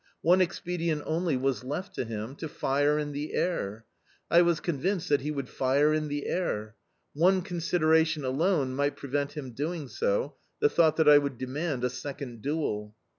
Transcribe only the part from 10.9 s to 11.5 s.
that I would